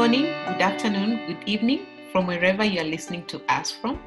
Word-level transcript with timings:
morning, 0.00 0.22
good 0.22 0.62
afternoon, 0.62 1.26
good 1.26 1.46
evening 1.46 1.84
from 2.10 2.26
wherever 2.26 2.64
you 2.64 2.80
are 2.80 2.84
listening 2.84 3.22
to 3.26 3.38
us 3.52 3.70
from. 3.70 4.00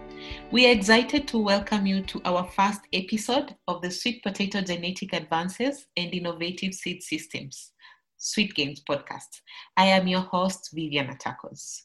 We 0.49 0.65
are 0.65 0.71
excited 0.71 1.27
to 1.27 1.37
welcome 1.37 1.85
you 1.85 2.01
to 2.01 2.21
our 2.25 2.49
first 2.49 2.81
episode 2.93 3.55
of 3.67 3.83
the 3.83 3.91
Sweet 3.91 4.23
Potato 4.23 4.61
Genetic 4.61 5.13
Advances 5.13 5.85
and 5.95 6.11
Innovative 6.11 6.73
Seed 6.73 7.03
Systems, 7.03 7.73
Sweet 8.17 8.55
Gains 8.55 8.81
podcast. 8.89 9.41
I 9.77 9.85
am 9.85 10.07
your 10.07 10.21
host, 10.21 10.71
Vivian 10.73 11.15
Atakos. 11.15 11.81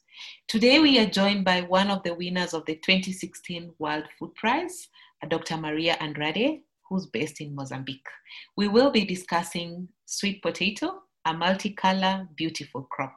Today, 0.49 0.79
we 0.81 0.99
are 0.99 1.11
joined 1.11 1.45
by 1.45 1.61
one 1.61 1.91
of 1.91 2.03
the 2.03 2.15
winners 2.15 2.55
of 2.55 2.65
the 2.65 2.77
2016 2.77 3.75
World 3.79 4.05
Food 4.19 4.35
Prize, 4.37 4.89
Dr. 5.29 5.59
Maria 5.59 5.99
Andrade, 6.01 6.63
who's 6.89 7.05
based 7.09 7.43
in 7.43 7.55
Mozambique. 7.55 8.09
We 8.57 8.69
will 8.69 8.91
be 8.91 9.05
discussing 9.05 9.87
sweet 10.07 10.41
potato, 10.43 11.03
a 11.27 11.35
multicolor, 11.35 12.27
beautiful 12.37 12.89
crop. 12.91 13.13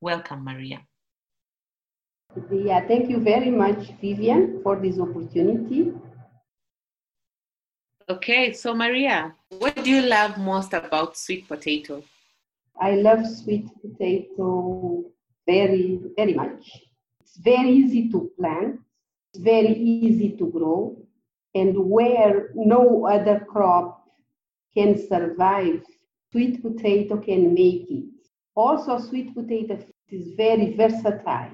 Welcome, 0.00 0.44
Maria. 0.44 0.80
Yeah, 2.50 2.86
thank 2.86 3.10
you 3.10 3.18
very 3.20 3.50
much, 3.50 3.90
Vivian, 4.00 4.60
for 4.62 4.76
this 4.76 4.98
opportunity. 4.98 5.92
Okay, 8.08 8.52
so 8.52 8.74
Maria, 8.74 9.34
what 9.58 9.76
do 9.84 9.90
you 9.90 10.02
love 10.02 10.38
most 10.38 10.72
about 10.72 11.18
sweet 11.18 11.46
potato? 11.46 12.02
I 12.80 12.96
love 12.96 13.26
sweet 13.26 13.66
potato 13.82 15.04
very, 15.46 16.00
very 16.16 16.34
much. 16.34 16.78
It's 17.20 17.36
very 17.36 17.70
easy 17.70 18.08
to 18.10 18.30
plant, 18.38 18.80
it's 19.32 19.42
very 19.42 19.74
easy 19.74 20.30
to 20.38 20.46
grow, 20.46 20.96
and 21.54 21.76
where 21.76 22.50
no 22.54 23.06
other 23.06 23.40
crop 23.40 24.04
can 24.74 24.96
survive, 24.96 25.82
sweet 26.32 26.62
potato 26.62 27.18
can 27.18 27.52
make 27.52 27.90
it. 27.90 28.19
Also, 28.60 28.98
sweet 28.98 29.34
potato 29.34 29.78
is 30.10 30.34
very 30.36 30.76
versatile, 30.76 31.52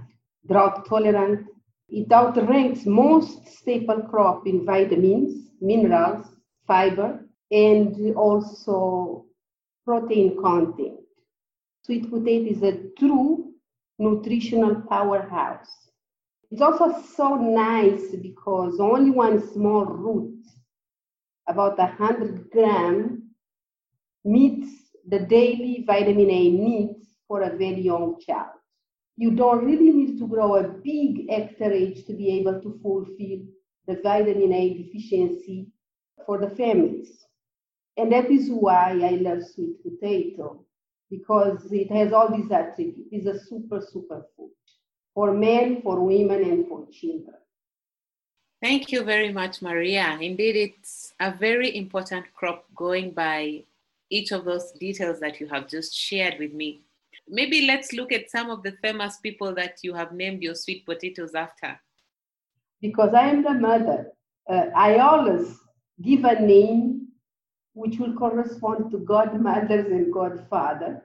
drought 0.48 0.86
tolerant. 0.86 1.46
It 1.88 2.10
outranks 2.12 2.84
most 2.86 3.46
staple 3.46 4.02
crop 4.02 4.46
in 4.46 4.64
vitamins, 4.64 5.52
minerals, 5.60 6.26
fiber, 6.66 7.28
and 7.50 8.14
also 8.16 9.26
protein 9.84 10.36
content. 10.42 11.00
Sweet 11.84 12.10
potato 12.10 12.50
is 12.50 12.62
a 12.62 12.88
true 12.98 13.52
nutritional 13.98 14.82
powerhouse. 14.88 15.72
It's 16.50 16.62
also 16.62 17.00
so 17.16 17.36
nice 17.36 18.16
because 18.16 18.80
only 18.80 19.10
one 19.10 19.40
small 19.52 19.84
root, 19.84 20.44
about 21.48 21.78
100 21.78 22.50
gram, 22.50 23.30
meets 24.24 24.85
the 25.08 25.20
daily 25.20 25.84
vitamin 25.86 26.30
A 26.30 26.50
needs 26.50 27.06
for 27.28 27.42
a 27.42 27.56
very 27.56 27.80
young 27.80 28.20
child. 28.20 28.50
You 29.16 29.30
don't 29.30 29.64
really 29.64 29.92
need 29.92 30.18
to 30.18 30.26
grow 30.26 30.56
a 30.56 30.68
big 30.68 31.28
hectarage 31.28 32.06
to 32.06 32.12
be 32.12 32.30
able 32.38 32.60
to 32.60 32.78
fulfill 32.82 33.40
the 33.86 34.00
vitamin 34.02 34.52
A 34.52 34.74
deficiency 34.74 35.68
for 36.24 36.38
the 36.38 36.50
families. 36.50 37.24
And 37.96 38.12
that 38.12 38.30
is 38.30 38.50
why 38.50 38.90
I 38.90 39.10
love 39.10 39.42
sweet 39.42 39.82
potato, 39.82 40.64
because 41.10 41.72
it 41.72 41.90
has 41.90 42.12
all 42.12 42.36
these 42.36 42.50
attributes. 42.50 43.08
It's 43.10 43.26
a 43.26 43.38
super, 43.46 43.80
super 43.80 44.26
food 44.36 44.50
for 45.14 45.32
men, 45.32 45.80
for 45.82 46.04
women, 46.04 46.42
and 46.42 46.68
for 46.68 46.86
children. 46.92 47.36
Thank 48.60 48.92
you 48.92 49.02
very 49.02 49.32
much, 49.32 49.62
Maria. 49.62 50.18
Indeed, 50.20 50.56
it's 50.56 51.14
a 51.20 51.30
very 51.30 51.74
important 51.76 52.26
crop 52.34 52.66
going 52.74 53.12
by 53.12 53.64
each 54.10 54.32
of 54.32 54.44
those 54.44 54.72
details 54.72 55.20
that 55.20 55.40
you 55.40 55.48
have 55.48 55.68
just 55.68 55.94
shared 55.94 56.38
with 56.38 56.52
me. 56.52 56.82
Maybe 57.28 57.66
let's 57.66 57.92
look 57.92 58.12
at 58.12 58.30
some 58.30 58.50
of 58.50 58.62
the 58.62 58.72
famous 58.82 59.18
people 59.18 59.54
that 59.54 59.78
you 59.82 59.94
have 59.94 60.12
named 60.12 60.42
your 60.42 60.54
sweet 60.54 60.86
potatoes 60.86 61.34
after. 61.34 61.80
Because 62.80 63.14
I 63.14 63.28
am 63.28 63.42
the 63.42 63.54
mother, 63.54 64.12
uh, 64.48 64.66
I 64.76 64.98
always 64.98 65.58
give 66.02 66.24
a 66.24 66.38
name 66.40 67.08
which 67.72 67.98
will 67.98 68.14
correspond 68.14 68.90
to 68.90 68.98
godmothers 68.98 69.86
and 69.86 70.12
godfather. 70.12 71.02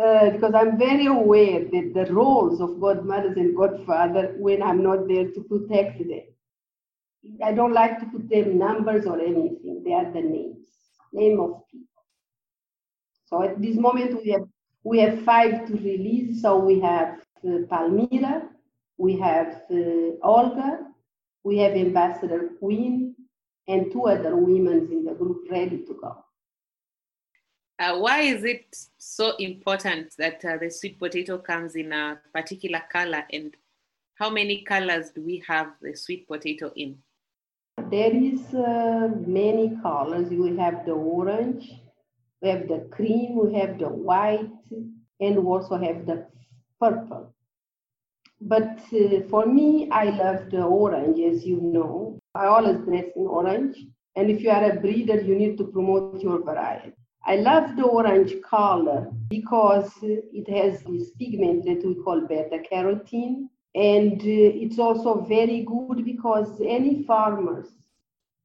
Uh, 0.00 0.30
because 0.30 0.54
I'm 0.54 0.78
very 0.78 1.06
aware 1.06 1.64
that 1.64 1.92
the 1.94 2.12
roles 2.12 2.60
of 2.60 2.80
godmothers 2.80 3.36
and 3.36 3.56
godfather 3.56 4.34
when 4.38 4.62
I'm 4.62 4.82
not 4.82 5.08
there 5.08 5.28
to 5.32 5.40
protect 5.42 5.98
them. 5.98 6.22
I 7.44 7.52
don't 7.52 7.72
like 7.72 7.98
to 7.98 8.06
put 8.06 8.28
them 8.28 8.58
numbers 8.58 9.06
or 9.06 9.20
anything. 9.20 9.82
They 9.84 9.92
are 9.92 10.10
the 10.12 10.20
names, 10.20 10.68
name 11.12 11.40
of 11.40 11.62
people. 11.70 12.02
So 13.26 13.42
at 13.42 13.60
this 13.60 13.76
moment 13.76 14.22
we 14.22 14.30
have 14.30 14.46
we 14.84 14.98
have 15.00 15.22
five 15.22 15.66
to 15.66 15.72
release. 15.74 16.42
So 16.42 16.58
we 16.58 16.80
have 16.80 17.20
uh, 17.44 17.66
Palmira, 17.70 18.48
we 18.96 19.18
have 19.18 19.62
uh, 19.70 20.16
Olga, 20.22 20.86
we 21.44 21.58
have 21.58 21.72
Ambassador 21.72 22.50
Queen, 22.58 23.14
and 23.66 23.92
two 23.92 24.06
other 24.06 24.34
women 24.36 24.88
in 24.90 25.04
the 25.04 25.12
group 25.12 25.50
ready 25.50 25.84
to 25.84 25.94
go. 26.00 26.24
Uh, 27.78 27.96
why 27.98 28.22
is 28.22 28.44
it 28.44 28.74
so 28.96 29.36
important 29.36 30.12
that 30.18 30.44
uh, 30.44 30.56
the 30.56 30.68
sweet 30.68 30.98
potato 30.98 31.38
comes 31.38 31.76
in 31.76 31.92
a 31.92 32.18
particular 32.34 32.82
color 32.90 33.24
and 33.32 33.56
how 34.14 34.28
many 34.28 34.62
colors 34.62 35.10
do 35.10 35.22
we 35.22 35.40
have 35.46 35.68
the 35.80 35.94
sweet 35.94 36.26
potato 36.26 36.72
in? 36.74 36.98
There 37.90 38.14
is 38.14 38.54
uh, 38.54 39.08
many 39.26 39.78
colors. 39.82 40.28
We 40.30 40.56
have 40.58 40.84
the 40.84 40.92
orange, 40.92 41.72
we 42.42 42.48
have 42.50 42.68
the 42.68 42.88
cream, 42.90 43.36
we 43.36 43.54
have 43.54 43.78
the 43.78 43.88
white, 43.88 44.50
and 45.20 45.36
we 45.36 45.42
also 45.42 45.76
have 45.76 46.04
the 46.04 46.26
purple. 46.80 47.34
But 48.40 48.80
uh, 48.92 49.22
for 49.30 49.46
me, 49.46 49.88
I 49.90 50.10
love 50.10 50.50
the 50.50 50.62
orange, 50.62 51.18
as 51.20 51.46
you 51.46 51.60
know. 51.60 52.18
I 52.34 52.46
always 52.46 52.78
dress 52.84 53.06
in 53.16 53.26
orange. 53.26 53.76
And 54.16 54.30
if 54.30 54.42
you 54.42 54.50
are 54.50 54.70
a 54.70 54.80
breeder, 54.80 55.20
you 55.20 55.34
need 55.34 55.56
to 55.58 55.64
promote 55.64 56.20
your 56.20 56.42
variety. 56.42 56.92
I 57.24 57.36
love 57.36 57.76
the 57.76 57.84
orange 57.84 58.34
color 58.42 59.10
because 59.28 59.90
it 60.02 60.48
has 60.48 60.82
this 60.82 61.10
pigment 61.18 61.64
that 61.66 61.86
we 61.86 61.94
call 62.02 62.26
beta 62.26 62.62
carotene. 62.70 63.48
And 63.74 64.20
uh, 64.20 64.50
it's 64.62 64.78
also 64.78 65.24
very 65.24 65.62
good 65.64 66.04
because 66.04 66.60
any 66.64 67.04
farmers 67.04 67.68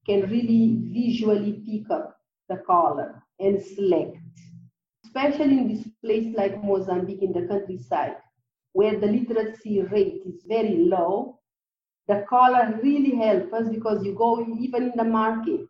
can 0.06 0.30
really 0.30 0.80
visually 0.92 1.64
pick 1.66 1.90
up 1.90 2.18
the 2.50 2.58
color 2.58 3.24
and 3.40 3.62
select, 3.62 4.18
especially 5.06 5.58
in 5.58 5.68
this 5.68 5.88
place 6.04 6.36
like 6.36 6.64
Mozambique 6.64 7.22
in 7.22 7.32
the 7.32 7.48
countryside, 7.48 8.18
where 8.74 9.00
the 9.00 9.08
literacy 9.08 9.82
rate 9.82 10.22
is 10.26 10.44
very 10.48 10.86
low. 10.86 11.40
The 12.08 12.26
color 12.30 12.80
really 12.84 13.16
helps 13.16 13.54
us 13.54 13.70
because 13.70 14.04
you 14.04 14.14
go 14.14 14.46
even 14.60 14.92
in 14.92 14.98
the 14.98 15.06
market, 15.06 15.62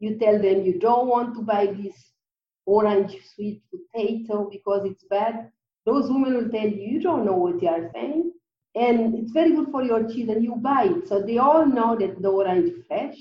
you 0.00 0.18
tell 0.18 0.40
them 0.40 0.64
you 0.64 0.78
don't 0.78 1.06
want 1.06 1.34
to 1.34 1.42
buy 1.42 1.66
this 1.66 1.94
orange 2.64 3.16
sweet 3.34 3.62
potato 3.70 4.48
because 4.50 4.86
it's 4.86 5.04
bad. 5.04 5.50
Those 5.84 6.10
women 6.10 6.34
will 6.34 6.48
tell 6.48 6.66
you, 6.66 6.82
you 6.94 7.00
don't 7.00 7.24
know 7.24 7.36
what 7.36 7.62
you 7.62 7.68
are 7.68 7.90
saying. 7.94 8.32
And 8.76 9.14
it's 9.14 9.32
very 9.32 9.52
good 9.52 9.68
for 9.70 9.82
your 9.82 10.08
children. 10.08 10.44
You 10.44 10.56
buy 10.56 10.84
it. 10.84 11.08
So 11.08 11.22
they 11.22 11.38
all 11.38 11.66
know 11.66 11.96
that 11.96 12.20
the 12.22 12.28
orange 12.28 12.68
is 12.70 12.84
fresh 12.86 13.16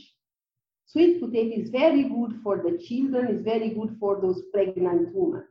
Sweet 0.87 1.19
potato 1.19 1.61
is 1.61 1.69
very 1.69 2.03
good 2.03 2.39
for 2.43 2.57
the 2.57 2.77
children, 2.77 3.27
it's 3.27 3.43
very 3.43 3.69
good 3.69 3.97
for 3.99 4.21
those 4.21 4.43
pregnant 4.53 5.09
women. 5.13 5.43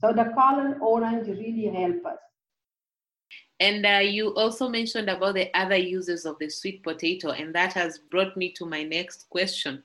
So 0.00 0.12
the 0.12 0.32
color 0.34 0.78
orange 0.80 1.28
really 1.28 1.66
help 1.74 2.04
us. 2.06 2.18
And 3.58 3.86
uh, 3.86 4.00
you 4.02 4.34
also 4.34 4.68
mentioned 4.68 5.08
about 5.08 5.34
the 5.34 5.50
other 5.56 5.76
uses 5.76 6.26
of 6.26 6.38
the 6.38 6.48
sweet 6.48 6.82
potato, 6.82 7.30
and 7.30 7.54
that 7.54 7.72
has 7.72 7.98
brought 8.10 8.36
me 8.36 8.52
to 8.52 8.66
my 8.66 8.82
next 8.82 9.28
question. 9.30 9.82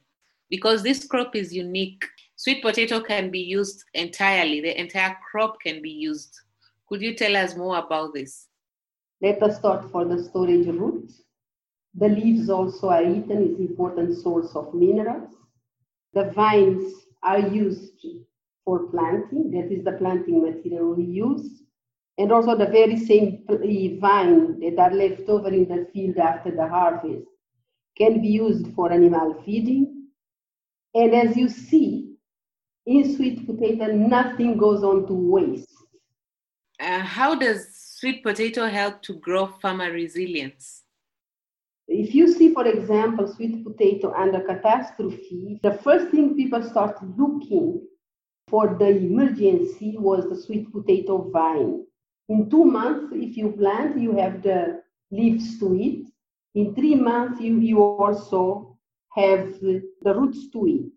Because 0.50 0.84
this 0.84 1.06
crop 1.06 1.36
is 1.36 1.54
unique, 1.54 2.04
sweet 2.36 2.62
potato 2.62 3.00
can 3.00 3.30
be 3.30 3.40
used 3.40 3.84
entirely, 3.94 4.62
the 4.62 4.80
entire 4.80 5.18
crop 5.32 5.60
can 5.62 5.82
be 5.82 5.92
used. 5.92 6.40
Could 6.88 7.02
you 7.02 7.16
tell 7.16 7.36
us 7.36 7.56
more 7.56 7.78
about 7.78 8.14
this? 8.14 8.48
Let 9.22 9.42
us 9.42 9.58
start 9.58 9.90
for 9.92 10.06
the 10.06 10.24
storage 10.24 10.68
root. 10.68 11.12
The 11.96 12.10
leaves 12.10 12.50
also 12.50 12.90
are 12.90 13.04
eaten, 13.04 13.54
is 13.54 13.60
important 13.60 14.16
source 14.16 14.56
of 14.56 14.74
minerals. 14.74 15.34
The 16.14 16.26
vines 16.32 16.94
are 17.24 17.40
used 17.40 18.06
for 18.64 18.88
planting, 18.88 19.50
that 19.52 19.72
is 19.72 19.84
the 19.84 19.94
planting 19.94 20.44
material 20.44 20.94
we 20.94 21.06
use. 21.06 21.64
And 22.20 22.32
also 22.32 22.56
the 22.56 22.68
very 22.68 22.98
same 22.98 23.44
vine 23.48 24.60
that 24.60 24.80
are 24.80 24.94
left 24.94 25.28
over 25.30 25.50
in 25.50 25.68
the 25.68 25.88
field 25.94 26.18
after 26.18 26.52
the 26.52 26.68
harvest 26.68 27.28
can 27.98 28.22
be 28.22 28.28
used 28.28 28.74
for 28.76 28.92
animal 28.92 29.42
feeding. 29.46 30.08
And 30.94 31.14
as 31.14 31.36
you 31.38 31.50
see, 31.50 32.16
in 32.86 33.16
sweet 33.16 33.46
potato, 33.46 33.88
nothing 33.88 34.58
goes 34.58 34.84
on 34.84 35.08
to 35.08 35.14
waste. 35.14 35.70
Uh, 36.80 37.00
how 37.00 37.36
does 37.36 37.87
sweet 37.98 38.22
potato 38.22 38.68
help 38.68 39.02
to 39.02 39.16
grow 39.16 39.48
farmer 39.48 39.92
resilience? 39.92 40.84
If 41.88 42.14
you 42.14 42.32
see, 42.32 42.54
for 42.54 42.68
example, 42.68 43.28
sweet 43.28 43.66
potato 43.66 44.14
under 44.14 44.42
catastrophe, 44.42 45.60
the 45.64 45.74
first 45.84 46.12
thing 46.12 46.36
people 46.36 46.62
start 46.62 47.00
looking 47.18 47.82
for 48.50 48.76
the 48.78 48.90
emergency 48.90 49.96
was 49.98 50.30
the 50.30 50.36
sweet 50.36 50.72
potato 50.72 51.28
vine. 51.32 51.88
In 52.30 52.52
two 52.52 52.66
months, 52.66 53.12
if 53.16 53.36
you 53.36 53.54
plant, 53.54 54.00
you 54.00 54.16
have 54.16 54.44
the 54.44 54.84
leaves 55.10 55.58
to 55.60 55.76
eat. 55.76 56.06
In 56.54 56.76
three 56.76 56.94
months, 56.94 57.42
you, 57.42 57.60
you 57.60 57.82
also 57.82 58.78
have 59.16 59.60
the 59.60 60.14
roots 60.14 60.52
to 60.52 60.68
eat. 60.68 60.92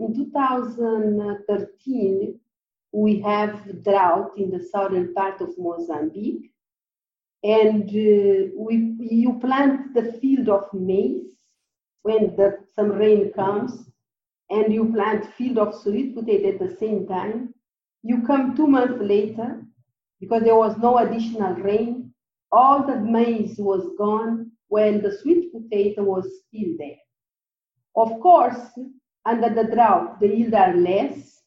In 0.00 0.14
2013, 0.14 2.38
we 2.92 3.20
have 3.20 3.82
drought 3.84 4.32
in 4.36 4.50
the 4.50 4.62
southern 4.72 5.14
part 5.14 5.40
of 5.40 5.50
Mozambique. 5.58 6.50
And 7.44 7.88
uh, 7.88 8.50
we, 8.56 8.96
you 8.98 9.38
plant 9.40 9.94
the 9.94 10.12
field 10.20 10.48
of 10.48 10.72
maize 10.72 11.32
when 12.02 12.34
the, 12.36 12.58
some 12.74 12.90
rain 12.90 13.32
comes, 13.32 13.90
and 14.50 14.72
you 14.72 14.92
plant 14.92 15.32
field 15.34 15.58
of 15.58 15.74
sweet 15.74 16.14
potato 16.16 16.48
at 16.48 16.58
the 16.58 16.76
same 16.76 17.06
time. 17.06 17.54
You 18.02 18.22
come 18.22 18.56
two 18.56 18.66
months 18.66 19.00
later, 19.00 19.62
because 20.20 20.42
there 20.42 20.56
was 20.56 20.76
no 20.78 20.98
additional 20.98 21.54
rain, 21.54 22.12
all 22.50 22.86
the 22.86 22.96
maize 22.96 23.58
was 23.58 23.94
gone 23.98 24.50
when 24.68 25.02
the 25.02 25.12
sweet 25.18 25.52
potato 25.52 26.02
was 26.02 26.24
still 26.46 26.74
there. 26.78 26.96
Of 27.94 28.20
course, 28.20 28.58
under 29.26 29.50
the 29.50 29.70
drought, 29.74 30.18
the 30.20 30.28
yield 30.28 30.54
are 30.54 30.74
less, 30.74 31.37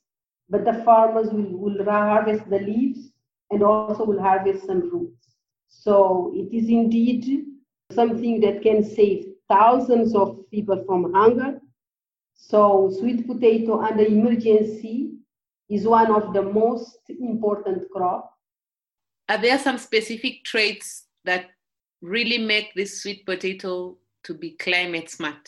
but 0.52 0.66
the 0.66 0.84
farmers 0.84 1.30
will, 1.32 1.58
will 1.58 1.84
harvest 1.86 2.48
the 2.50 2.60
leaves 2.60 3.10
and 3.52 3.64
also 3.64 4.04
will 4.04 4.20
harvest 4.20 4.66
some 4.66 4.90
roots. 4.92 5.28
So 5.70 6.34
it 6.36 6.54
is 6.54 6.68
indeed 6.68 7.46
something 7.92 8.42
that 8.42 8.62
can 8.62 8.84
save 8.84 9.28
thousands 9.50 10.14
of 10.14 10.40
people 10.52 10.84
from 10.86 11.14
hunger. 11.14 11.62
So 12.36 12.94
sweet 13.00 13.26
potato 13.26 13.80
under 13.80 14.04
emergency 14.04 15.14
is 15.70 15.88
one 15.88 16.12
of 16.12 16.34
the 16.34 16.42
most 16.42 17.00
important 17.08 17.90
crops. 17.90 18.36
Are 19.30 19.38
there 19.38 19.58
some 19.58 19.78
specific 19.78 20.44
traits 20.44 21.08
that 21.24 21.46
really 22.02 22.38
make 22.38 22.74
this 22.76 23.02
sweet 23.02 23.26
potato 23.26 23.98
to 24.26 24.34
be 24.34 24.52
climate 24.52 25.10
smart? 25.10 25.48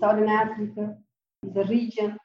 Southern 0.00 0.30
Africa 0.30 0.96
is 1.42 1.54
a 1.54 1.64
region 1.64 2.16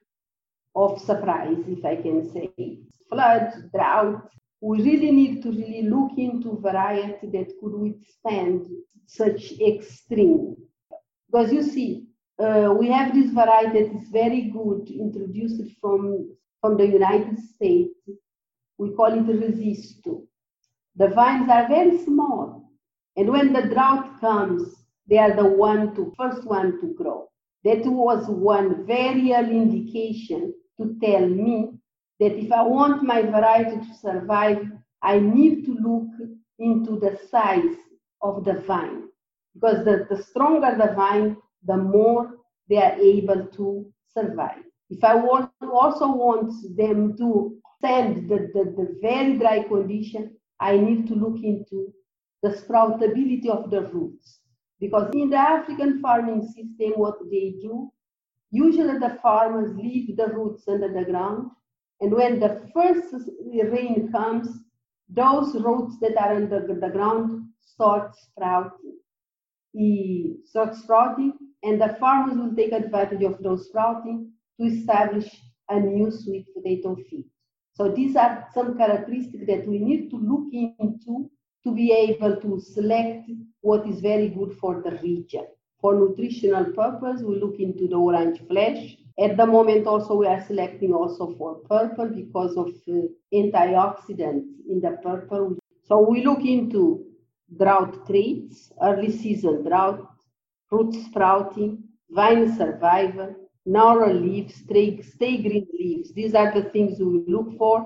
of 0.77 1.01
surprise, 1.01 1.57
if 1.67 1.83
I 1.83 1.95
can 1.95 2.31
say. 2.31 2.79
Flood, 3.09 3.71
drought. 3.73 4.29
We 4.61 4.81
really 4.83 5.11
need 5.11 5.41
to 5.43 5.49
really 5.49 5.83
look 5.89 6.11
into 6.17 6.59
variety 6.61 7.27
that 7.33 7.51
could 7.59 7.73
withstand 7.73 8.67
such 9.07 9.53
extreme. 9.59 10.55
Because 11.25 11.51
you 11.51 11.63
see, 11.63 12.05
uh, 12.39 12.73
we 12.77 12.87
have 12.89 13.13
this 13.13 13.31
variety 13.31 13.83
that 13.83 13.95
is 13.95 14.07
very 14.09 14.51
good, 14.53 14.89
introduced 14.89 15.63
from, 15.81 16.29
from 16.61 16.77
the 16.77 16.85
United 16.85 17.39
States. 17.39 17.95
We 18.77 18.91
call 18.91 19.13
it 19.13 19.25
Resisto. 19.25 20.27
The 20.95 21.09
vines 21.09 21.49
are 21.49 21.67
very 21.67 21.97
small, 22.03 22.71
and 23.15 23.29
when 23.29 23.53
the 23.53 23.63
drought 23.63 24.19
comes, 24.19 24.75
they 25.09 25.17
are 25.17 25.35
the 25.35 25.45
one 25.45 25.95
to 25.95 26.13
first 26.17 26.43
one 26.45 26.79
to 26.81 26.93
grow. 26.95 27.29
That 27.63 27.85
was 27.85 28.27
one 28.27 28.85
very 28.85 29.33
early 29.33 29.57
indication 29.57 30.53
to 30.79 30.95
tell 31.03 31.27
me 31.27 31.71
that 32.19 32.37
if 32.37 32.51
I 32.51 32.63
want 32.63 33.03
my 33.03 33.21
variety 33.21 33.77
to 33.77 33.93
survive, 34.01 34.65
I 35.01 35.19
need 35.19 35.65
to 35.65 35.73
look 35.73 36.29
into 36.59 36.99
the 36.99 37.19
size 37.29 37.77
of 38.21 38.43
the 38.45 38.61
vine. 38.61 39.03
Because 39.53 39.85
the, 39.85 40.07
the 40.09 40.21
stronger 40.23 40.75
the 40.77 40.93
vine, 40.93 41.37
the 41.65 41.77
more 41.77 42.35
they 42.69 42.77
are 42.77 42.97
able 42.99 43.45
to 43.47 43.91
survive. 44.13 44.63
If 44.89 45.03
I 45.03 45.15
want, 45.15 45.51
also 45.61 46.11
want 46.11 46.53
them 46.75 47.17
to 47.17 47.57
stand 47.77 48.29
the, 48.29 48.49
the, 48.53 48.63
the 48.75 48.97
very 49.01 49.37
dry 49.37 49.63
condition, 49.63 50.35
I 50.59 50.77
need 50.77 51.07
to 51.07 51.15
look 51.15 51.43
into 51.43 51.93
the 52.41 52.49
sproutability 52.49 53.49
of 53.49 53.69
the 53.69 53.81
roots. 53.81 54.39
Because 54.79 55.11
in 55.13 55.29
the 55.29 55.37
African 55.37 56.01
farming 56.01 56.43
system, 56.47 56.93
what 56.99 57.17
they 57.31 57.55
do, 57.61 57.91
usually 58.51 58.99
the 58.99 59.17
farmers 59.21 59.75
leave 59.75 60.15
the 60.17 60.27
roots 60.27 60.67
under 60.67 60.91
the 60.91 61.05
ground. 61.09 61.51
And 62.01 62.13
when 62.13 62.39
the 62.39 62.69
first 62.73 63.13
rain 63.43 64.09
comes, 64.11 64.49
those 65.09 65.55
roots 65.61 65.97
that 66.01 66.17
are 66.17 66.35
under 66.35 66.67
the 66.67 66.89
ground 66.89 67.49
start 67.61 68.15
sprouting. 68.15 68.97
He 69.73 70.37
starts 70.45 70.79
sprouting, 70.79 71.33
and 71.63 71.79
the 71.81 71.95
farmers 71.99 72.37
will 72.37 72.55
take 72.55 72.71
advantage 72.71 73.23
of 73.23 73.41
those 73.41 73.67
sprouting 73.67 74.31
to 74.59 74.67
establish 74.67 75.29
a 75.69 75.79
new 75.79 76.11
sweet 76.11 76.47
potato 76.53 76.95
field. 77.09 77.25
So 77.73 77.91
these 77.91 78.15
are 78.15 78.47
some 78.53 78.77
characteristics 78.77 79.45
that 79.47 79.67
we 79.67 79.77
need 79.79 80.09
to 80.09 80.17
look 80.17 80.47
into 80.51 81.29
to 81.63 81.75
be 81.75 81.91
able 81.91 82.37
to 82.37 82.59
select 82.59 83.29
what 83.61 83.87
is 83.87 83.99
very 83.99 84.29
good 84.29 84.57
for 84.59 84.81
the 84.81 84.97
region. 85.03 85.45
For 85.81 85.95
nutritional 85.95 86.65
purpose, 86.73 87.21
we 87.21 87.39
look 87.39 87.59
into 87.59 87.87
the 87.87 87.95
orange 87.95 88.39
flesh. 88.47 88.97
At 89.19 89.37
the 89.37 89.45
moment 89.45 89.87
also 89.87 90.15
we 90.15 90.27
are 90.27 90.41
selecting 90.41 90.93
also 90.93 91.33
for 91.37 91.55
purple 91.69 92.09
because 92.09 92.55
of 92.57 92.69
uh, 92.87 93.01
antioxidants 93.33 94.47
in 94.69 94.81
the 94.81 94.97
purple. 95.03 95.57
So 95.83 95.99
we 95.99 96.23
look 96.23 96.45
into 96.45 97.05
drought 97.59 98.05
traits, 98.07 98.71
early 98.81 99.11
season 99.11 99.63
drought, 99.63 100.07
root 100.71 100.93
sprouting, 100.93 101.83
vine 102.11 102.55
survival, 102.55 103.35
narrow 103.65 104.13
leaves, 104.13 104.55
stay, 104.55 105.01
stay 105.01 105.37
green 105.41 105.67
leaves. 105.79 106.13
These 106.13 106.35
are 106.35 106.53
the 106.53 106.69
things 106.69 106.99
we 106.99 107.23
look 107.27 107.57
for 107.57 107.85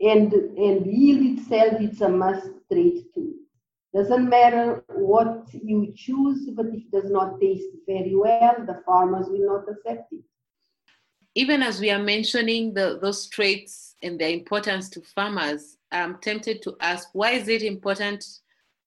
and 0.00 0.32
and 0.32 0.86
yield 0.86 1.38
itself 1.38 1.74
it's 1.80 2.00
a 2.00 2.08
must 2.08 2.50
trait 2.70 2.98
too 3.14 3.34
doesn't 3.94 4.28
matter 4.28 4.84
what 4.88 5.46
you 5.52 5.92
choose 5.96 6.48
but 6.50 6.66
if 6.66 6.74
it 6.74 6.90
does 6.90 7.10
not 7.10 7.40
taste 7.40 7.68
very 7.86 8.14
well 8.14 8.56
the 8.66 8.82
farmers 8.86 9.26
will 9.28 9.46
not 9.46 9.68
accept 9.68 10.12
it 10.12 10.24
even 11.36 11.62
as 11.62 11.80
we 11.80 11.90
are 11.90 12.02
mentioning 12.02 12.72
the, 12.74 12.98
those 13.02 13.26
traits 13.28 13.96
and 14.02 14.20
their 14.20 14.30
importance 14.30 14.88
to 14.88 15.00
farmers 15.00 15.78
i'm 15.92 16.18
tempted 16.18 16.62
to 16.62 16.76
ask 16.80 17.08
why 17.12 17.30
is 17.30 17.48
it 17.48 17.62
important 17.62 18.24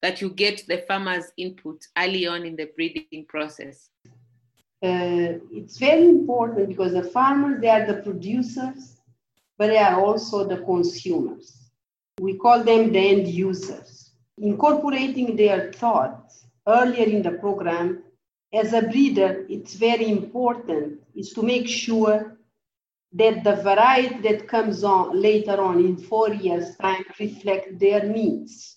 that 0.00 0.20
you 0.20 0.30
get 0.30 0.64
the 0.68 0.78
farmers 0.86 1.32
input 1.36 1.84
early 1.96 2.26
on 2.26 2.44
in 2.44 2.54
the 2.56 2.70
breeding 2.76 3.24
process 3.28 3.90
uh, 4.80 5.34
it's 5.50 5.78
very 5.78 6.08
important 6.08 6.68
because 6.68 6.92
the 6.92 7.02
farmers 7.02 7.60
they 7.60 7.68
are 7.68 7.86
the 7.86 8.02
producers 8.02 8.98
but 9.58 9.66
they 9.66 9.78
are 9.78 10.00
also 10.00 10.46
the 10.46 10.58
consumers. 10.58 11.70
We 12.20 12.36
call 12.36 12.62
them 12.62 12.92
the 12.92 12.98
end 12.98 13.28
users. 13.28 14.07
Incorporating 14.40 15.36
their 15.36 15.72
thoughts 15.72 16.44
earlier 16.66 17.06
in 17.06 17.22
the 17.22 17.32
program, 17.32 18.04
as 18.52 18.72
a 18.72 18.82
breeder, 18.82 19.46
it's 19.48 19.74
very 19.74 20.08
important 20.10 21.00
is 21.14 21.32
to 21.32 21.42
make 21.42 21.66
sure 21.66 22.38
that 23.12 23.42
the 23.42 23.56
variety 23.56 24.20
that 24.20 24.48
comes 24.48 24.84
on 24.84 25.20
later 25.20 25.60
on 25.60 25.80
in 25.80 25.96
four 25.96 26.28
years' 26.28 26.76
time 26.76 27.04
reflect 27.18 27.78
their 27.78 28.04
needs. 28.04 28.76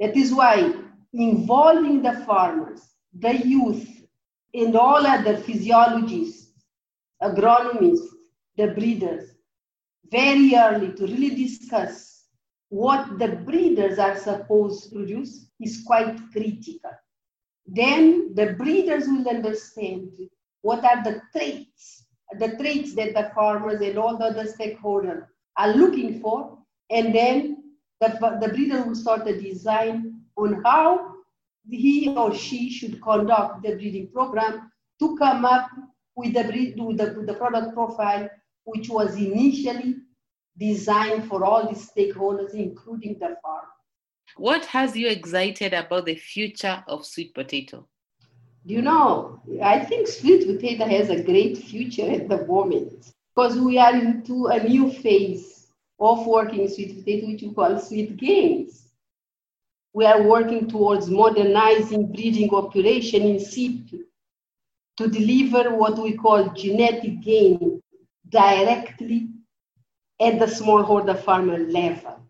That 0.00 0.16
is 0.16 0.32
why 0.32 0.74
involving 1.12 2.02
the 2.02 2.24
farmers, 2.26 2.82
the 3.12 3.36
youth, 3.36 3.88
and 4.54 4.76
all 4.76 5.06
other 5.06 5.36
physiologists, 5.36 6.52
agronomists, 7.22 8.08
the 8.56 8.68
breeders 8.68 9.30
very 10.10 10.54
early 10.54 10.92
to 10.92 11.02
really 11.06 11.34
discuss 11.34 12.15
what 12.68 13.18
the 13.18 13.28
breeders 13.28 13.98
are 13.98 14.16
supposed 14.16 14.84
to 14.84 14.96
produce 14.96 15.48
is 15.60 15.82
quite 15.86 16.18
critical. 16.32 16.90
Then 17.66 18.34
the 18.34 18.54
breeders 18.54 19.06
will 19.06 19.28
understand 19.28 20.10
what 20.62 20.84
are 20.84 21.02
the 21.02 21.20
traits, 21.32 22.06
the 22.38 22.56
traits 22.56 22.94
that 22.94 23.14
the 23.14 23.30
farmers 23.34 23.80
and 23.80 23.98
all 23.98 24.16
the 24.16 24.26
other 24.26 24.44
stakeholders 24.44 25.26
are 25.56 25.74
looking 25.74 26.20
for, 26.20 26.58
and 26.90 27.14
then 27.14 27.62
the, 28.00 28.38
the 28.40 28.48
breeder 28.48 28.82
will 28.82 28.94
start 28.94 29.26
a 29.26 29.40
design 29.40 30.20
on 30.36 30.62
how 30.64 31.14
he 31.68 32.14
or 32.16 32.34
she 32.34 32.70
should 32.70 33.00
conduct 33.02 33.62
the 33.62 33.72
breeding 33.72 34.08
program 34.12 34.70
to 35.00 35.16
come 35.16 35.44
up 35.44 35.68
with 36.14 36.34
the, 36.34 36.44
breed, 36.44 36.74
with 36.78 36.98
the, 36.98 37.14
with 37.16 37.26
the 37.26 37.34
product 37.34 37.74
profile 37.74 38.28
which 38.64 38.88
was 38.88 39.16
initially 39.16 39.96
designed 40.58 41.28
for 41.28 41.44
all 41.44 41.68
the 41.68 41.74
stakeholders, 41.74 42.54
including 42.54 43.18
the 43.18 43.36
farm. 43.42 43.66
What 44.36 44.64
has 44.66 44.96
you 44.96 45.08
excited 45.08 45.72
about 45.72 46.06
the 46.06 46.14
future 46.16 46.84
of 46.88 47.06
sweet 47.06 47.34
potato? 47.34 47.86
You 48.64 48.82
know, 48.82 49.40
I 49.62 49.78
think 49.84 50.08
sweet 50.08 50.46
potato 50.46 50.84
has 50.86 51.08
a 51.08 51.22
great 51.22 51.56
future 51.56 52.10
at 52.10 52.28
the 52.28 52.44
moment 52.46 53.12
because 53.34 53.56
we 53.58 53.78
are 53.78 53.94
into 53.94 54.46
a 54.46 54.62
new 54.62 54.90
phase 54.90 55.68
of 56.00 56.26
working 56.26 56.68
sweet 56.68 56.98
potato, 56.98 57.28
which 57.28 57.42
we 57.42 57.54
call 57.54 57.78
sweet 57.78 58.16
gains. 58.16 58.88
We 59.92 60.04
are 60.04 60.22
working 60.22 60.68
towards 60.68 61.08
modernizing 61.08 62.12
breeding 62.12 62.50
operation 62.50 63.22
in 63.22 63.40
situ 63.40 64.04
to 64.96 65.08
deliver 65.08 65.74
what 65.74 65.96
we 65.98 66.14
call 66.14 66.52
genetic 66.52 67.22
gain 67.22 67.80
directly 68.28 69.28
at 70.20 70.38
the 70.38 70.46
smallholder 70.46 71.18
farmer 71.18 71.58
level. 71.58 72.20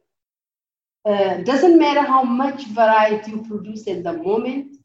Uh, 1.05 1.39
doesn't 1.43 1.79
matter 1.79 2.03
how 2.03 2.25
much 2.25 2.67
variety 2.67 3.31
you 3.31 3.45
produce 3.47 3.87
at 3.87 4.03
the 4.03 4.13
moment, 4.13 4.77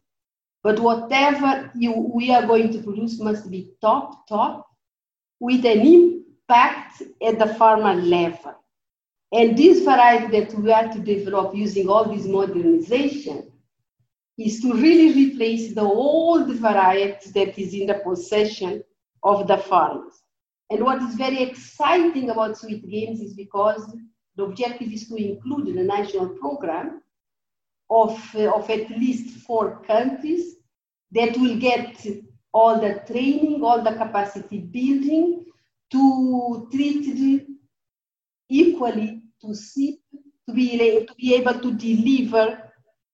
but 0.63 0.79
whatever 0.79 1.72
you, 1.75 2.12
we 2.13 2.31
are 2.31 2.46
going 2.46 2.72
to 2.72 2.84
produce 2.84 3.20
must 3.20 3.50
be 3.50 3.72
top, 3.81 4.27
top, 4.27 4.67
with 5.39 5.65
an 5.65 5.79
impact 5.79 7.01
at 7.25 7.39
the 7.39 7.55
farmer 7.55 7.96
level. 7.96 8.55
And 9.34 9.58
this 9.58 9.84
variety 9.84 10.39
that 10.39 10.53
we 10.53 10.72
are 10.72 10.91
to 10.93 11.00
develop 11.00 11.55
using 11.55 11.89
all 11.89 12.05
this 12.05 12.27
modernization 12.27 13.51
is 14.38 14.62
to 14.62 14.74
really 14.74 15.13
replace 15.13 15.74
the 15.74 15.81
old 15.81 16.53
variety 16.55 17.31
that 17.31 17.58
is 17.58 17.74
in 17.74 17.88
the 17.88 17.96
possession 17.96 18.84
of 19.24 19.48
the 19.48 19.58
farmers. 19.58 20.22
And 20.72 20.86
what 20.86 21.01
is 21.01 21.16
very 21.16 21.44
exciting 21.44 22.30
about 22.30 22.58
Sweet 22.58 22.90
Gains 22.90 23.20
is 23.20 23.34
because 23.34 23.94
the 24.38 24.44
objective 24.44 24.90
is 24.92 25.10
to 25.10 25.16
include 25.16 25.68
the 25.75 25.84
national 25.84 26.30
program 26.30 27.01
of, 27.90 28.18
uh, 28.36 28.51
of 28.51 28.70
at 28.70 28.90
least 28.90 29.40
four 29.46 29.82
countries 29.86 30.56
that 31.12 31.36
will 31.38 31.58
get 31.58 32.06
all 32.54 32.80
the 32.80 33.04
training, 33.06 33.62
all 33.66 33.82
the 33.82 33.96
capacity 33.96 34.60
building 34.60 35.46
to 35.92 36.70
treat 36.72 37.46
equally 38.50 39.24
to 39.42 39.54
see 39.54 40.00
to 40.48 40.54
be, 40.56 40.78
to 40.78 41.13
be 41.18 41.36
able 41.36 41.60
to 41.60 41.74
deliver 41.74 42.72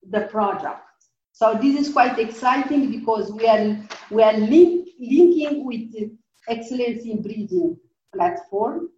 the 0.08 0.22
product. 0.22 0.82
So 1.32 1.58
this 1.60 1.80
is 1.80 1.92
quite 1.92 2.20
exciting 2.20 2.92
because 2.92 3.32
we 3.32 3.48
are, 3.48 3.78
we 4.12 4.22
are 4.22 4.34
link, 4.34 4.90
linking 5.00 5.66
with 5.66 6.17
excellence 6.48 7.04
in 7.04 7.22
breeding 7.22 7.78
platform. 8.14 8.90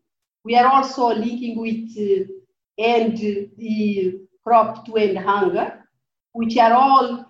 We 0.44 0.56
are 0.56 0.68
also 0.68 1.08
linking 1.08 1.60
with 1.60 1.90
uh, 1.98 2.32
and 2.80 3.18
the 3.18 4.22
crop 4.44 4.86
to 4.86 4.96
end 4.96 5.18
hunger, 5.18 5.84
which 6.32 6.58
are 6.58 6.74
all 6.74 7.26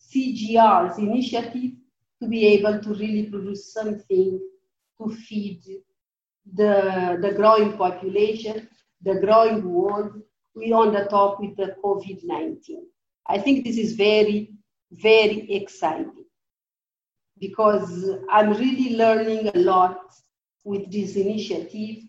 CGIAR's 0.00 0.98
initiative 0.98 1.72
to 2.20 2.28
be 2.28 2.46
able 2.46 2.80
to 2.80 2.90
really 2.90 3.26
produce 3.26 3.72
something 3.72 4.40
to 4.98 5.14
feed 5.16 5.62
the, 6.54 7.18
the 7.20 7.32
growing 7.32 7.76
population, 7.76 8.68
the 9.02 9.20
growing 9.20 9.68
world, 9.68 10.22
we 10.54 10.72
on 10.72 10.92
the 10.92 11.04
top 11.06 11.40
with 11.40 11.56
the 11.56 11.74
COVID-19. 11.82 12.60
I 13.26 13.38
think 13.38 13.64
this 13.64 13.78
is 13.78 13.94
very, 13.94 14.52
very 14.92 15.50
exciting 15.52 16.24
because 17.42 18.08
I'm 18.30 18.50
really 18.50 18.96
learning 18.96 19.50
a 19.52 19.58
lot 19.58 19.98
with 20.62 20.92
this 20.92 21.16
initiative 21.16 22.04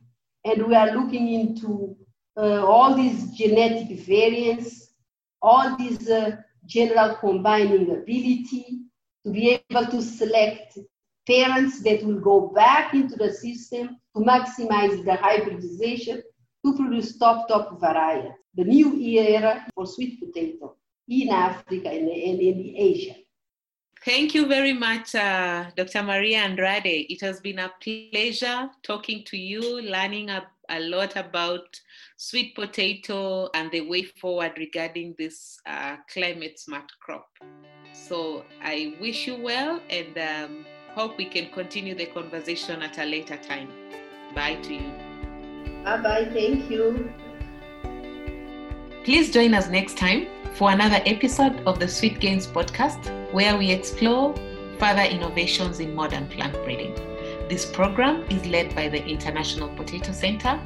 and 0.45 0.67
we 0.67 0.75
are 0.75 0.91
looking 0.95 1.33
into 1.33 1.97
uh, 2.37 2.63
all 2.63 2.93
these 2.95 3.31
genetic 3.31 3.99
variants, 4.01 4.93
all 5.41 5.75
these 5.75 6.07
uh, 6.07 6.35
general 6.67 7.15
combining 7.15 7.89
ability 7.91 8.81
to 9.25 9.31
be 9.31 9.59
able 9.71 9.87
to 9.87 10.03
select 10.03 10.77
parents 11.27 11.81
that 11.81 12.03
will 12.03 12.19
go 12.19 12.49
back 12.53 12.93
into 12.93 13.15
the 13.15 13.33
system 13.33 13.97
to 14.15 14.21
maximize 14.21 15.03
the 15.03 15.15
hybridization 15.15 16.21
to 16.63 16.75
produce 16.75 17.17
top, 17.17 17.47
top 17.47 17.79
variety. 17.81 18.29
The 18.53 18.65
new 18.65 18.95
era 18.99 19.65
for 19.73 19.87
sweet 19.87 20.19
potato 20.19 20.75
in 21.07 21.29
Africa 21.29 21.89
and, 21.89 22.07
and 22.07 22.39
in 22.39 22.75
Asia. 22.77 23.15
Thank 24.05 24.35
you 24.35 24.47
very 24.47 24.73
much, 24.73 25.15
uh, 25.15 25.71
Dr. 25.77 26.03
Maria 26.03 26.39
Andrade. 26.39 27.05
It 27.09 27.21
has 27.21 27.39
been 27.39 27.59
a 27.59 27.71
pleasure 27.79 28.69
talking 28.81 29.23
to 29.27 29.37
you, 29.37 29.81
learning 29.81 30.29
a, 30.29 30.45
a 30.67 30.81
lot 30.81 31.15
about 31.15 31.79
sweet 32.17 32.53
potato 32.53 33.49
and 33.53 33.71
the 33.71 33.79
way 33.79 34.03
forward 34.03 34.57
regarding 34.57 35.15
this 35.17 35.57
uh, 35.65 35.95
climate 36.11 36.59
smart 36.59 36.91
crop. 36.99 37.29
So 37.93 38.43
I 38.61 38.93
wish 38.99 39.25
you 39.25 39.37
well 39.37 39.79
and 39.89 40.17
um, 40.17 40.65
hope 40.89 41.17
we 41.17 41.25
can 41.25 41.49
continue 41.53 41.95
the 41.95 42.07
conversation 42.07 42.81
at 42.81 42.97
a 42.97 43.05
later 43.05 43.37
time. 43.37 43.69
Bye 44.35 44.55
to 44.63 44.73
you. 44.73 44.91
Bye 45.85 46.01
bye. 46.01 46.29
Thank 46.33 46.69
you. 46.69 47.09
Please 49.05 49.31
join 49.31 49.53
us 49.53 49.69
next 49.69 49.97
time 49.97 50.27
for 50.55 50.69
another 50.71 51.01
episode 51.05 51.61
of 51.65 51.79
the 51.79 51.87
Sweet 51.87 52.19
Gains 52.19 52.45
podcast, 52.45 53.09
where 53.33 53.57
we 53.57 53.71
explore 53.71 54.35
further 54.77 55.01
innovations 55.01 55.79
in 55.79 55.95
modern 55.95 56.27
plant 56.27 56.53
breeding. 56.63 56.93
This 57.49 57.65
program 57.65 58.23
is 58.29 58.45
led 58.45 58.75
by 58.75 58.87
the 58.87 59.03
International 59.03 59.69
Potato 59.69 60.11
Center 60.11 60.59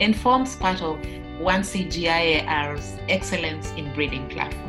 and 0.00 0.16
forms 0.16 0.56
part 0.56 0.82
of 0.82 0.98
1CGIAR's 1.38 2.98
Excellence 3.08 3.70
in 3.72 3.92
Breeding 3.94 4.28
platform. 4.28 4.67